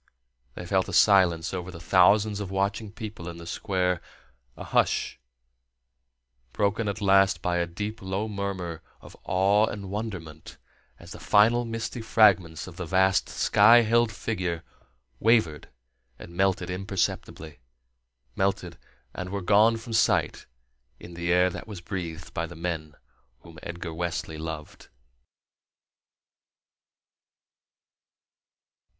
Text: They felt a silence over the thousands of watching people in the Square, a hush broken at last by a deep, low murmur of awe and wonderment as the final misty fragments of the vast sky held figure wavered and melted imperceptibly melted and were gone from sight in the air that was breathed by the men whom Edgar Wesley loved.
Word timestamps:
They 0.55 0.65
felt 0.65 0.89
a 0.89 0.93
silence 0.93 1.53
over 1.53 1.69
the 1.69 1.79
thousands 1.79 2.39
of 2.39 2.49
watching 2.49 2.91
people 2.91 3.29
in 3.29 3.37
the 3.37 3.45
Square, 3.45 4.01
a 4.57 4.63
hush 4.63 5.19
broken 6.53 6.87
at 6.87 7.01
last 7.01 7.43
by 7.43 7.57
a 7.57 7.67
deep, 7.67 8.01
low 8.01 8.27
murmur 8.27 8.81
of 8.99 9.15
awe 9.25 9.67
and 9.67 9.91
wonderment 9.91 10.57
as 10.97 11.11
the 11.11 11.19
final 11.19 11.65
misty 11.65 12.01
fragments 12.01 12.65
of 12.65 12.77
the 12.77 12.87
vast 12.87 13.29
sky 13.29 13.81
held 13.83 14.11
figure 14.11 14.63
wavered 15.19 15.69
and 16.17 16.33
melted 16.35 16.71
imperceptibly 16.71 17.59
melted 18.35 18.79
and 19.13 19.29
were 19.29 19.43
gone 19.43 19.77
from 19.77 19.93
sight 19.93 20.47
in 20.99 21.13
the 21.13 21.31
air 21.31 21.51
that 21.51 21.67
was 21.67 21.79
breathed 21.79 22.33
by 22.33 22.47
the 22.47 22.55
men 22.55 22.95
whom 23.41 23.59
Edgar 23.61 23.93
Wesley 23.93 24.39
loved. 24.39 24.87